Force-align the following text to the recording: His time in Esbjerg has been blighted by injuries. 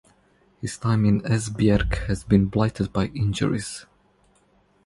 His 0.61 0.77
time 0.79 1.05
in 1.05 1.21
Esbjerg 1.21 2.07
has 2.07 2.23
been 2.23 2.47
blighted 2.47 2.91
by 2.91 3.09
injuries. 3.13 3.85